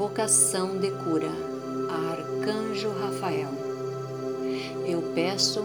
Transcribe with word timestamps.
Invocação 0.00 0.78
de 0.78 0.90
cura 0.92 1.28
a 1.90 2.12
Arcanjo 2.12 2.88
Rafael. 2.88 3.50
Eu 4.86 5.02
peço 5.14 5.62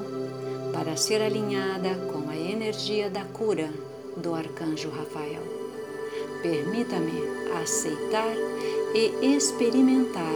para 0.73 0.97
ser 0.97 1.21
alinhada 1.21 1.95
com 2.11 2.29
a 2.29 2.35
energia 2.35 3.09
da 3.09 3.23
cura 3.23 3.69
do 4.17 4.35
Arcanjo 4.35 4.89
Rafael. 4.89 5.41
Permita-me 6.41 7.13
aceitar 7.63 8.35
e 8.93 9.37
experimentar 9.37 10.35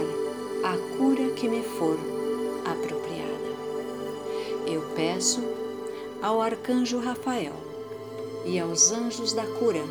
a 0.64 0.96
cura 0.96 1.34
que 1.34 1.46
me 1.46 1.62
for 1.62 1.98
apropriada. 2.64 3.50
Eu 4.66 4.80
peço 4.96 5.44
ao 6.22 6.40
Arcanjo 6.40 6.98
Rafael 7.00 7.52
e 8.46 8.58
aos 8.58 8.92
anjos 8.92 9.34
da 9.34 9.44
cura 9.44 9.84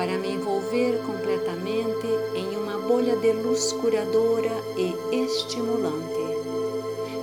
para 0.00 0.16
me 0.16 0.30
envolver 0.30 0.98
completamente 1.04 2.06
em 2.34 2.56
uma 2.56 2.78
bolha 2.78 3.14
de 3.16 3.34
luz 3.34 3.70
curadora 3.72 4.50
e 4.74 4.94
estimulante. 5.14 6.18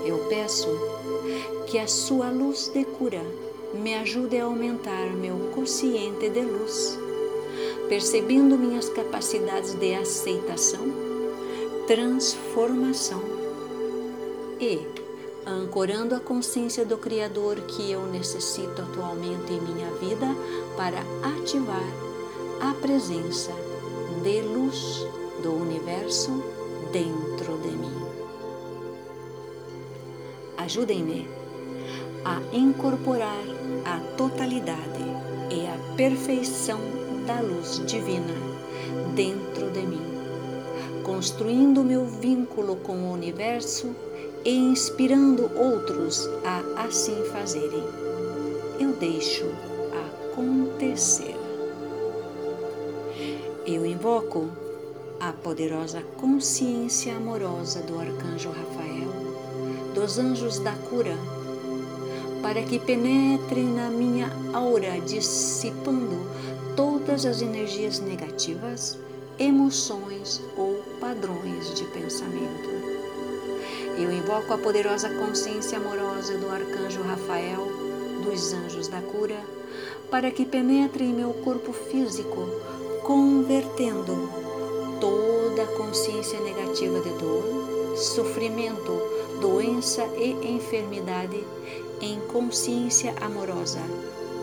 Eu 0.06 0.20
peço 0.30 0.70
que 1.66 1.80
a 1.80 1.88
sua 1.88 2.30
luz 2.30 2.68
de 2.68 2.86
cura 2.86 3.24
me 3.74 3.96
ajude 3.96 4.38
a 4.38 4.44
aumentar 4.44 5.08
meu 5.16 5.50
consciente 5.56 6.30
de 6.30 6.42
luz, 6.42 7.00
percebendo 7.90 8.56
minhas 8.56 8.90
capacidades 8.90 9.74
de 9.74 9.96
aceitação, 9.96 10.86
transformação 11.88 13.24
e 14.60 14.86
ancorando 15.48 16.14
a 16.14 16.20
consciência 16.20 16.86
do 16.86 17.00
Criador 17.00 17.56
que 17.62 17.92
eu 17.92 18.06
necessito 18.06 18.84
atualmente 18.84 19.52
em 19.52 19.62
minha 19.62 19.90
vida 19.94 20.28
para 20.78 21.00
ativar 21.40 22.07
a 22.62 22.74
presença 22.74 23.52
de 24.24 24.42
luz 24.42 25.06
do 25.44 25.54
universo 25.54 26.44
dentro 26.92 27.58
de 27.60 27.70
mim. 27.70 27.94
Ajudem-me 30.58 31.28
a 32.26 32.42
incorporar 32.52 33.44
a 33.86 34.00
totalidade 34.18 35.04
e 35.52 35.68
a 35.68 35.96
perfeição 35.96 36.80
da 37.28 37.40
luz 37.42 37.82
divina 37.86 38.34
dentro 39.16 39.70
de 39.70 39.82
mim, 39.82 40.02
construindo 41.04 41.84
meu 41.84 42.06
vínculo 42.06 42.78
com 42.78 42.98
o 42.98 43.14
universo 43.14 43.96
e 44.44 44.56
inspirando 44.56 45.52
outros 45.56 46.28
a 46.44 46.84
assim 46.84 47.24
fazerem. 47.32 47.84
Eu 48.80 48.94
deixo 48.94 49.46
acontecer. 50.32 51.37
Eu 53.70 53.86
invoco 53.86 54.48
a 55.20 55.34
poderosa 55.34 56.02
consciência 56.22 57.14
amorosa 57.18 57.82
do 57.82 58.00
Arcanjo 58.00 58.50
Rafael, 58.50 59.12
dos 59.94 60.18
anjos 60.18 60.58
da 60.60 60.72
cura, 60.72 61.14
para 62.42 62.62
que 62.62 62.80
penetrem 62.80 63.66
na 63.66 63.90
minha 63.90 64.32
aura, 64.54 65.02
dissipando 65.02 66.16
todas 66.78 67.26
as 67.26 67.42
energias 67.42 68.00
negativas, 68.00 68.98
emoções 69.38 70.42
ou 70.56 70.82
padrões 71.02 71.74
de 71.74 71.84
pensamento. 71.88 72.70
Eu 73.98 74.14
invoco 74.14 74.54
a 74.54 74.58
poderosa 74.58 75.10
consciência 75.10 75.78
amorosa 75.78 76.38
do 76.38 76.50
Arcanjo 76.50 77.02
Rafael, 77.02 77.68
dos 78.24 78.54
anjos 78.54 78.88
da 78.88 79.02
cura, 79.02 79.42
para 80.10 80.32
que 80.32 80.46
penetre 80.46 81.04
em 81.04 81.14
meu 81.14 81.34
corpo 81.34 81.74
físico 81.74 82.48
convertendo 83.08 84.30
toda 85.00 85.64
a 85.64 85.78
consciência 85.78 86.42
negativa 86.42 87.00
de 87.00 87.10
dor, 87.12 87.96
sofrimento, 87.96 89.02
doença 89.40 90.06
e 90.18 90.34
enfermidade 90.46 91.42
em 92.02 92.20
consciência 92.28 93.16
amorosa, 93.22 93.80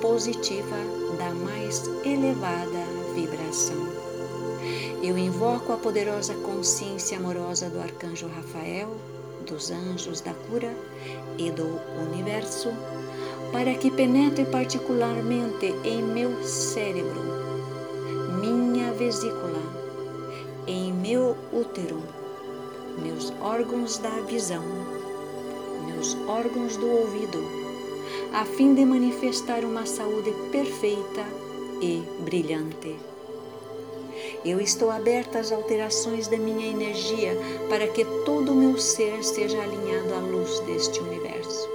positiva 0.01 0.77
da 1.19 1.35
mais 1.35 1.87
elevada 2.07 2.87
vibração. 3.15 3.87
Eu 5.03 5.19
invoco 5.19 5.71
a 5.75 5.77
poderosa 5.77 6.33
consciência 6.37 7.19
amorosa 7.19 7.69
do 7.69 7.79
Arcanjo 7.79 8.29
Rafael, 8.29 8.89
dos 9.47 9.71
anjos 9.71 10.23
da 10.23 10.33
cura 10.49 10.75
e 11.37 11.51
do 11.51 11.79
universo, 12.11 12.71
para 13.53 13.75
que 13.75 13.91
penetre 13.91 14.47
particularmente 14.47 15.67
em 15.85 16.03
meu 16.03 16.43
cérebro 16.43 17.54
vesícula, 18.95 19.61
em 20.67 20.93
meu 20.93 21.37
útero, 21.53 22.01
meus 23.03 23.33
órgãos 23.41 23.99
da 23.99 24.11
visão, 24.21 24.63
meus 25.87 26.17
órgãos 26.29 26.77
do 26.77 26.89
ouvido, 26.89 27.39
a 28.33 28.45
fim 28.45 28.75
de 28.75 28.85
manifestar 28.85 29.65
uma 29.65 29.85
saúde 29.85 30.33
perfeita 30.53 31.25
e 31.81 32.03
brilhante. 32.21 32.97
Eu 34.45 34.61
estou 34.61 34.91
aberta 34.91 35.41
às 35.41 35.51
alterações 35.51 36.29
da 36.29 36.37
minha 36.37 36.67
energia 36.67 37.37
para 37.69 37.89
que 37.89 38.05
todo 38.25 38.53
o 38.53 38.55
meu 38.55 38.79
ser 38.79 39.25
seja 39.25 39.61
alinhado 39.61 40.15
à 40.15 40.19
luz 40.19 40.61
deste 40.61 41.01
universo, 41.01 41.69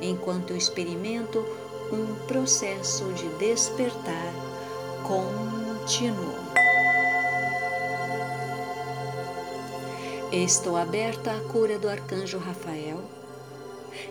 enquanto 0.00 0.50
eu 0.50 0.56
experimento 0.56 1.44
um 1.92 2.14
processo 2.26 3.04
de 3.14 3.28
despertar 3.38 4.32
contínuo. 5.02 6.35
Estou 10.32 10.76
aberta 10.76 11.30
à 11.30 11.40
cura 11.52 11.78
do 11.78 11.88
arcanjo 11.88 12.38
Rafael 12.38 13.00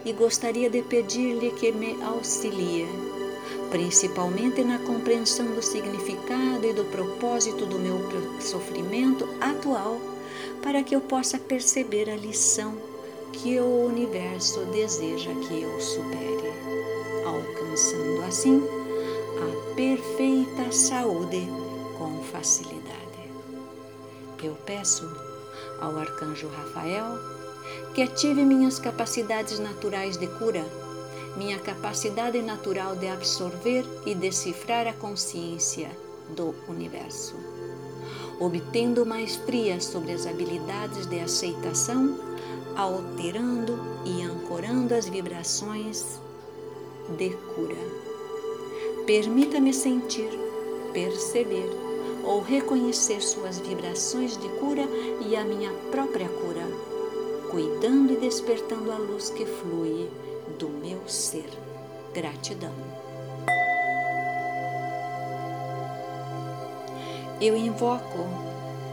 e 0.05 0.13
gostaria 0.13 0.69
de 0.69 0.81
pedir-lhe 0.81 1.51
que 1.51 1.73
me 1.73 2.01
auxilie, 2.03 2.87
principalmente 3.69 4.63
na 4.63 4.79
compreensão 4.79 5.45
do 5.53 5.61
significado 5.61 6.65
e 6.65 6.71
do 6.71 6.85
propósito 6.85 7.65
do 7.65 7.77
meu 7.77 7.99
sofrimento 8.39 9.27
atual, 9.41 9.99
para 10.63 10.81
que 10.83 10.95
eu 10.95 11.01
possa 11.01 11.37
perceber 11.37 12.09
a 12.09 12.15
lição 12.15 12.77
que 13.33 13.59
o 13.59 13.85
universo 13.85 14.61
deseja 14.67 15.31
que 15.33 15.63
eu 15.63 15.81
supere, 15.81 16.53
alcançando 17.25 18.23
assim 18.25 18.63
a 19.41 19.75
perfeita 19.75 20.71
saúde 20.71 21.45
com 21.97 22.23
facilidade. 22.23 22.95
Eu 24.41 24.55
peço 24.65 25.34
ao 25.81 25.97
arcanjo 25.97 26.47
Rafael 26.47 27.35
que 27.93 28.01
ative 28.01 28.43
minhas 28.43 28.79
capacidades 28.79 29.59
naturais 29.59 30.17
de 30.17 30.27
cura, 30.27 30.63
minha 31.37 31.57
capacidade 31.59 32.41
natural 32.41 32.95
de 32.95 33.07
absorver 33.07 33.85
e 34.05 34.13
decifrar 34.13 34.87
a 34.87 34.93
consciência 34.93 35.89
do 36.35 36.53
universo, 36.67 37.35
obtendo 38.39 39.05
maestria 39.05 39.79
sobre 39.79 40.11
as 40.11 40.25
habilidades 40.25 41.05
de 41.05 41.19
aceitação, 41.19 42.19
alterando 42.75 43.79
e 44.05 44.21
ancorando 44.23 44.93
as 44.93 45.07
vibrações 45.07 46.19
de 47.17 47.29
cura. 47.29 48.05
Permita-me 49.05 49.73
sentir, 49.73 50.31
perceber 50.91 51.69
ou 52.25 52.41
reconhecer 52.41 53.21
suas 53.21 53.59
vibrações 53.59 54.35
de 54.37 54.49
cura 54.59 54.83
e 55.27 55.35
a 55.35 55.43
minha 55.43 55.71
própria 55.91 56.27
cura, 56.27 56.67
cuidando 57.49 58.13
e 58.13 58.17
despertando 58.17 58.91
a 58.91 58.97
luz 58.97 59.29
que 59.29 59.45
flui 59.45 60.09
do 60.57 60.69
meu 60.69 61.07
ser. 61.07 61.49
Gratidão. 62.13 62.73
Eu 67.41 67.55
invoco 67.57 68.19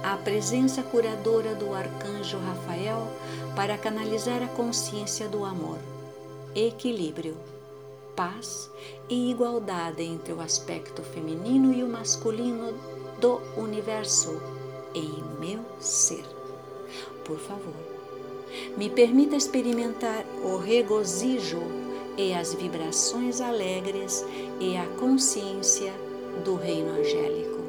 a 0.03 0.17
presença 0.17 0.83
curadora 0.83 1.55
do 1.55 1.73
arcanjo 1.73 2.37
Rafael 2.39 3.07
para 3.55 3.79
canalizar 3.79 4.43
a 4.43 4.49
consciência 4.49 5.29
do 5.29 5.45
amor, 5.45 5.79
equilíbrio, 6.55 7.37
paz 8.17 8.69
e 9.09 9.31
igualdade 9.31 10.03
entre 10.03 10.33
o 10.33 10.41
aspecto 10.41 11.03
feminino 11.03 11.73
e 11.73 11.85
o 11.85 11.89
masculino 11.89 12.75
do 13.23 13.41
universo 13.57 14.43
em 14.93 15.23
meu 15.39 15.61
ser. 15.79 16.25
Por 17.25 17.39
favor, 17.39 17.73
me 18.77 18.91
permita 18.91 19.37
experimentar 19.37 20.25
o 20.43 20.57
regozijo 20.57 21.63
e 22.17 22.35
as 22.35 22.53
vibrações 22.53 23.41
alegres 23.41 24.27
e 24.59 24.77
a 24.77 24.85
consciência 24.99 25.93
do 26.45 26.57
reino 26.57 26.91
angélico. 26.99 27.61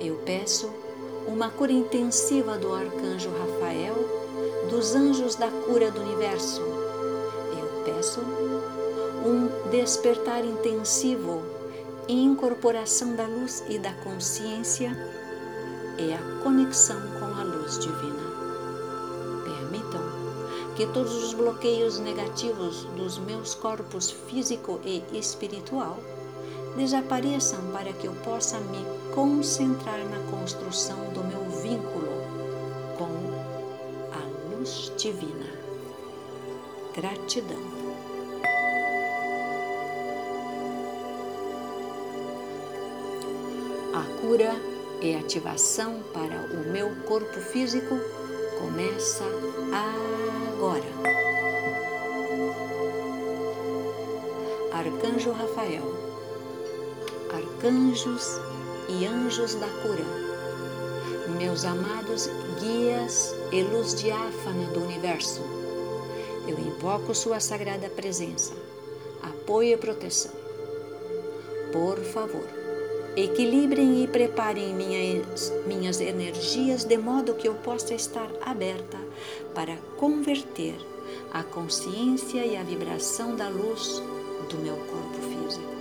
Eu 0.00 0.16
peço 0.26 0.72
uma 1.28 1.48
cura 1.48 1.72
intensiva 1.72 2.58
do 2.58 2.74
arcanjo 2.74 3.30
Rafael, 3.30 3.94
dos 4.68 4.96
anjos 4.96 5.36
da 5.36 5.48
cura 5.48 5.88
do 5.92 6.00
universo. 6.00 6.62
Eu 6.62 7.84
peço 7.84 8.20
um 9.24 9.70
despertar 9.70 10.44
intensivo 10.44 11.55
incorporação 12.08 13.16
da 13.16 13.26
luz 13.26 13.64
e 13.68 13.78
da 13.78 13.92
consciência 13.94 14.96
é 15.98 16.14
a 16.14 16.42
conexão 16.42 17.00
com 17.18 17.24
a 17.24 17.42
luz 17.42 17.78
divina. 17.80 18.22
Permitam 19.44 20.02
que 20.76 20.86
todos 20.86 21.24
os 21.24 21.34
bloqueios 21.34 21.98
negativos 21.98 22.84
dos 22.96 23.18
meus 23.18 23.54
corpos 23.54 24.10
físico 24.10 24.80
e 24.84 25.02
espiritual 25.12 25.98
desapareçam 26.76 27.60
para 27.72 27.92
que 27.92 28.06
eu 28.06 28.12
possa 28.16 28.60
me 28.60 28.84
concentrar 29.12 29.98
na 29.98 30.30
construção 30.30 30.98
do 31.12 31.24
meu 31.24 31.42
vínculo 31.60 32.12
com 32.96 33.08
a 34.12 34.56
luz 34.56 34.92
divina. 34.96 35.46
Gratidão. 36.94 37.76
Cura 44.26 44.56
e 45.00 45.14
ativação 45.14 46.02
para 46.12 46.36
o 46.52 46.72
meu 46.72 46.90
corpo 47.04 47.38
físico 47.38 47.96
começa 48.58 49.22
agora. 49.72 50.82
Arcanjo 54.72 55.30
Rafael 55.30 55.94
arcanjos 57.32 58.40
e 58.88 59.06
anjos 59.06 59.54
da 59.54 59.68
cura, 59.68 60.04
meus 61.38 61.64
amados 61.64 62.28
guias 62.58 63.32
e 63.52 63.62
luz 63.62 63.94
diáfana 63.94 64.66
do 64.72 64.82
universo, 64.82 65.40
eu 66.48 66.58
invoco 66.58 67.14
Sua 67.14 67.38
sagrada 67.38 67.88
presença, 67.90 68.54
apoio 69.22 69.74
e 69.74 69.76
proteção. 69.76 70.32
Por 71.72 71.98
favor, 71.98 72.55
equilibrem 73.16 74.04
e 74.04 74.06
preparem 74.06 74.74
minhas, 74.74 75.50
minhas 75.66 76.00
energias 76.02 76.84
de 76.84 76.98
modo 76.98 77.34
que 77.34 77.48
eu 77.48 77.54
possa 77.54 77.94
estar 77.94 78.28
aberta 78.42 78.98
para 79.54 79.74
converter 79.96 80.76
a 81.32 81.42
consciência 81.42 82.44
e 82.44 82.56
a 82.58 82.62
vibração 82.62 83.34
da 83.34 83.48
luz 83.48 84.02
do 84.50 84.58
meu 84.58 84.76
corpo 84.76 85.14
físico. 85.14 85.76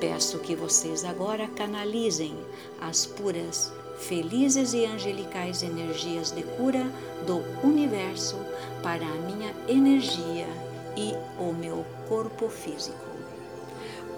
Peço 0.00 0.38
que 0.38 0.56
vocês 0.56 1.04
agora 1.04 1.46
canalizem 1.48 2.34
as 2.80 3.04
puras, 3.04 3.70
felizes 3.98 4.72
e 4.72 4.86
angelicais 4.86 5.62
energias 5.62 6.30
de 6.30 6.42
cura 6.42 6.90
do 7.26 7.42
universo 7.62 8.36
para 8.82 9.04
a 9.04 9.14
minha 9.26 9.54
energia 9.68 10.48
e 10.96 11.14
o 11.38 11.52
meu 11.52 11.84
corpo 12.08 12.48
físico. 12.48 13.10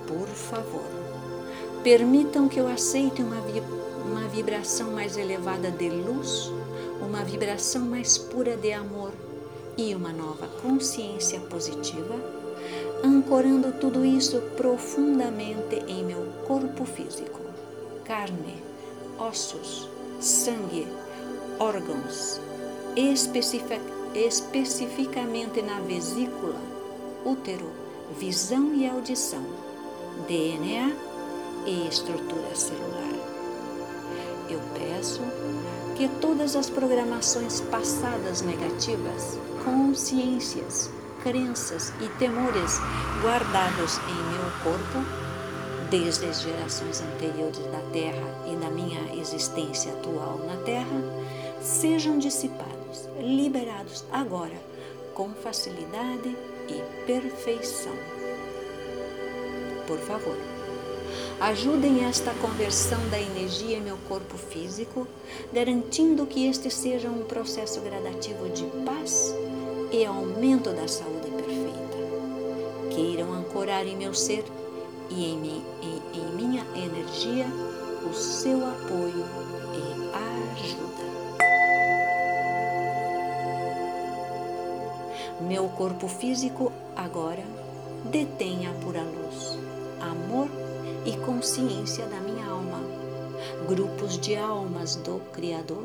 Por 0.06 0.28
favor, 0.28 1.01
permitam 1.82 2.48
que 2.48 2.58
eu 2.58 2.68
aceite 2.68 3.22
uma, 3.22 3.38
uma 4.04 4.28
vibração 4.28 4.92
mais 4.92 5.16
elevada 5.16 5.70
de 5.70 5.88
luz, 5.88 6.50
uma 7.00 7.24
vibração 7.24 7.82
mais 7.82 8.16
pura 8.16 8.56
de 8.56 8.72
amor 8.72 9.12
e 9.76 9.94
uma 9.94 10.12
nova 10.12 10.46
consciência 10.62 11.40
positiva 11.40 12.42
ancorando 13.04 13.72
tudo 13.72 14.04
isso 14.04 14.40
profundamente 14.56 15.82
em 15.88 16.04
meu 16.04 16.24
corpo 16.46 16.84
físico, 16.84 17.40
carne, 18.04 18.62
ossos, 19.18 19.88
sangue, 20.20 20.86
órgãos, 21.58 22.40
especific, 22.94 23.80
especificamente 24.14 25.60
na 25.62 25.80
vesícula, 25.80 26.60
útero, 27.24 27.70
visão 28.18 28.72
e 28.74 28.88
audição, 28.88 29.44
DNA 30.28 30.92
e 31.66 31.88
estrutura 31.88 32.54
celular. 32.54 33.12
Eu 34.48 34.60
peço 34.74 35.20
que 35.96 36.08
todas 36.20 36.56
as 36.56 36.68
programações 36.68 37.60
passadas 37.60 38.42
negativas, 38.42 39.38
consciências, 39.64 40.90
crenças 41.22 41.92
e 42.00 42.08
temores 42.18 42.80
guardados 43.22 43.98
em 43.98 44.32
meu 44.32 44.50
corpo 44.62 45.22
desde 45.90 46.24
as 46.24 46.40
gerações 46.40 47.02
anteriores 47.02 47.58
da 47.58 47.80
Terra 47.92 48.26
e 48.50 48.56
da 48.56 48.70
minha 48.70 49.14
existência 49.14 49.92
atual 49.92 50.38
na 50.38 50.56
Terra 50.64 51.00
sejam 51.60 52.18
dissipados, 52.18 53.08
liberados 53.20 54.04
agora 54.10 54.58
com 55.14 55.28
facilidade 55.34 56.36
e 56.68 57.06
perfeição. 57.06 57.92
Por 59.86 59.98
favor, 59.98 60.36
ajudem 61.40 62.04
esta 62.04 62.32
conversão 62.34 62.98
da 63.10 63.20
energia 63.20 63.78
em 63.78 63.80
meu 63.80 63.96
corpo 64.08 64.36
físico, 64.36 65.06
garantindo 65.52 66.26
que 66.26 66.46
este 66.46 66.70
seja 66.70 67.08
um 67.08 67.24
processo 67.24 67.80
gradativo 67.80 68.48
de 68.48 68.64
paz 68.84 69.34
e 69.90 70.04
aumento 70.04 70.70
da 70.70 70.86
saúde 70.86 71.30
perfeita. 71.30 72.94
Queiram 72.94 73.32
ancorar 73.32 73.86
em 73.86 73.96
meu 73.96 74.14
ser 74.14 74.44
e 75.10 75.24
em, 75.24 75.62
em, 75.82 76.02
em 76.14 76.34
minha 76.36 76.64
energia 76.76 77.46
o 78.08 78.14
seu 78.14 78.58
apoio 78.66 79.24
e 79.74 79.92
ajuda. 80.60 81.02
Meu 85.40 85.68
corpo 85.68 86.08
físico 86.08 86.72
agora 86.96 87.42
detém 88.10 88.66
a 88.66 88.72
pura 88.72 89.02
luz, 89.02 89.58
amor 90.00 90.61
e 91.04 91.16
consciência 91.18 92.06
da 92.06 92.20
minha 92.20 92.46
alma, 92.46 92.80
grupos 93.66 94.18
de 94.18 94.36
almas 94.36 94.96
do 94.96 95.20
Criador 95.32 95.84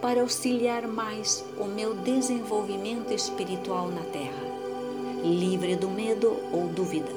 para 0.00 0.20
auxiliar 0.20 0.86
mais 0.86 1.44
o 1.58 1.64
meu 1.64 1.94
desenvolvimento 1.94 3.12
espiritual 3.12 3.88
na 3.88 4.02
Terra, 4.02 4.44
livre 5.22 5.76
do 5.76 5.88
medo 5.88 6.36
ou 6.52 6.68
dúvida, 6.68 7.12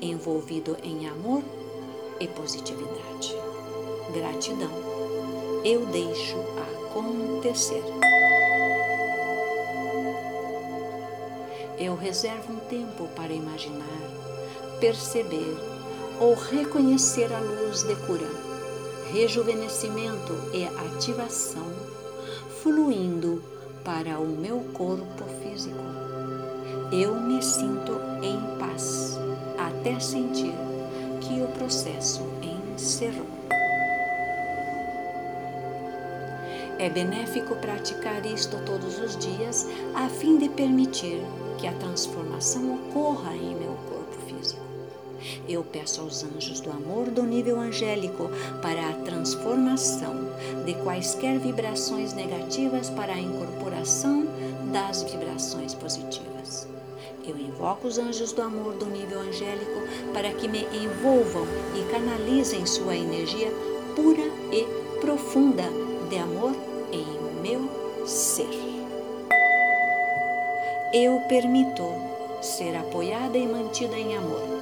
envolvido 0.00 0.76
em 0.82 1.08
amor 1.08 1.42
e 2.20 2.28
positividade. 2.28 3.34
Gratidão. 4.12 4.70
Eu 5.64 5.86
deixo 5.86 6.36
acontecer. 6.90 7.82
Eu 11.78 11.96
reservo 11.96 12.52
um 12.52 12.60
tempo 12.60 13.08
para 13.14 13.32
imaginar, 13.32 13.84
perceber 14.80 15.75
ou 16.20 16.34
reconhecer 16.34 17.32
a 17.32 17.40
luz 17.40 17.82
de 17.82 17.94
cura 18.06 18.46
rejuvenescimento 19.12 20.34
e 20.52 20.64
ativação 20.64 21.66
fluindo 22.62 23.42
para 23.84 24.18
o 24.18 24.26
meu 24.26 24.60
corpo 24.72 25.24
físico. 25.40 25.76
Eu 26.90 27.14
me 27.14 27.42
sinto 27.42 27.92
em 28.22 28.58
paz 28.58 29.18
até 29.56 29.98
sentir 30.00 30.54
que 31.20 31.40
o 31.40 31.48
processo 31.58 32.22
encerrou. 32.42 33.26
É 36.78 36.90
benéfico 36.90 37.56
praticar 37.56 38.26
isto 38.26 38.56
todos 38.66 38.98
os 38.98 39.16
dias 39.16 39.66
a 39.94 40.08
fim 40.08 40.36
de 40.36 40.48
permitir 40.48 41.22
que 41.58 41.66
a 41.66 41.72
transformação 41.72 42.74
ocorra 42.74 43.34
em 43.34 43.54
meu 43.54 43.74
corpo 43.88 44.18
físico. 44.26 44.65
Eu 45.48 45.62
peço 45.62 46.00
aos 46.00 46.24
anjos 46.24 46.58
do 46.58 46.70
amor 46.70 47.06
do 47.06 47.22
nível 47.22 47.60
angélico 47.60 48.28
para 48.60 48.88
a 48.88 48.92
transformação 49.04 50.12
de 50.64 50.74
quaisquer 50.74 51.38
vibrações 51.38 52.12
negativas 52.12 52.90
para 52.90 53.12
a 53.12 53.20
incorporação 53.20 54.26
das 54.72 55.04
vibrações 55.04 55.72
positivas. 55.72 56.66
Eu 57.24 57.38
invoco 57.38 57.86
os 57.86 57.96
anjos 57.96 58.32
do 58.32 58.42
amor 58.42 58.74
do 58.74 58.86
nível 58.86 59.20
angélico 59.20 59.82
para 60.12 60.32
que 60.32 60.48
me 60.48 60.66
envolvam 60.76 61.46
e 61.76 61.92
canalizem 61.92 62.66
sua 62.66 62.96
energia 62.96 63.50
pura 63.94 64.26
e 64.52 64.66
profunda 65.00 65.64
de 66.08 66.18
amor 66.18 66.56
em 66.90 67.06
meu 67.40 67.68
ser. 68.04 68.50
Eu 70.92 71.20
permito 71.28 71.84
ser 72.42 72.74
apoiada 72.76 73.38
e 73.38 73.46
mantida 73.46 73.96
em 73.96 74.16
amor 74.16 74.56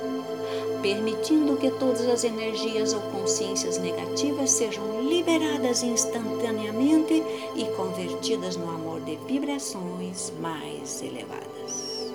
permitindo 0.85 1.57
que 1.57 1.71
todas 1.71 2.07
as 2.07 2.25
energias 2.25 2.93
ou 2.93 3.01
consciências 3.01 3.79
negativas 3.79 4.51
sejam 4.51 5.01
liberadas 5.01 5.83
instantaneamente 5.83 7.25
e 7.57 7.65
convertidas 7.75 8.55
no 8.59 8.69
amor 8.69 9.01
de 9.01 9.17
vibrações 9.27 10.31
mais 10.43 11.01
elevadas. 11.03 12.13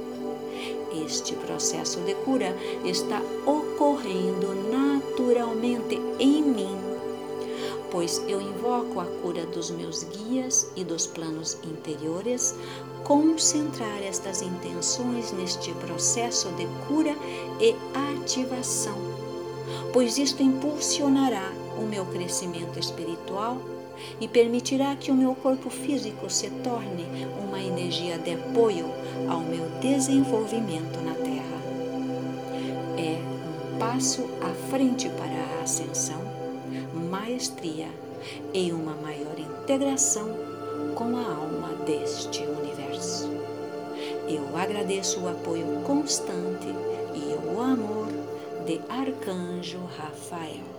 Este 1.04 1.34
processo 1.34 2.00
de 2.02 2.14
cura 2.14 2.56
está 2.86 3.20
ocorrendo 3.48 4.54
naturalmente 4.72 6.00
em 6.20 6.44
mim, 6.44 6.78
pois 7.92 8.22
eu 8.28 8.40
invoco 8.42 9.00
a 9.00 9.06
cura 9.06 9.46
dos 9.48 9.72
meus 9.72 10.04
guias 10.04 10.70
e 10.76 10.84
dos 10.84 11.08
planos 11.08 11.58
interiores 11.64 12.56
concentrar 13.04 14.04
estas 14.04 14.42
intenções 14.42 15.32
neste 15.32 15.72
processo 15.74 16.50
de 16.50 16.68
cura 16.88 17.16
e 17.60 17.76
ativação, 18.22 18.98
pois 19.92 20.18
isto 20.18 20.44
impulsionará 20.44 21.52
o 21.78 21.84
meu 21.84 22.06
crescimento 22.06 22.78
espiritual 22.78 23.58
e 24.20 24.28
permitirá 24.28 24.96
que 24.96 25.12
o 25.12 25.16
meu 25.16 25.36
corpo 25.36 25.70
físico 25.70 26.30
se 26.30 26.50
torne 26.50 27.06
uma 27.42 27.62
energia 27.62 28.18
de 28.18 28.34
apoio 28.34 28.86
ao 29.28 29.42
meu 29.42 29.66
desenvolvimento 29.82 31.00
na 31.02 31.14
Terra. 31.16 31.60
É 32.98 33.20
um 33.76 33.80
passo 33.80 34.30
à 34.42 34.54
frente 34.70 35.10
para 35.10 35.60
a 35.60 35.64
ascensão, 35.64 36.22
maestria 37.10 37.88
e 38.54 38.72
uma 38.72 38.94
maior 38.94 39.38
integração 39.40 40.30
com 40.96 41.18
a 41.18 41.26
alma 41.26 41.74
deste 41.86 42.44
universo. 42.44 43.30
Eu 44.28 44.56
agradeço 44.56 45.22
o 45.22 45.30
apoio 45.30 45.82
constante 45.86 46.68
e 47.16 47.56
o 47.56 47.60
amor 47.60 48.08
de 48.66 48.80
Arcanjo 48.90 49.80
Rafael. 49.98 50.79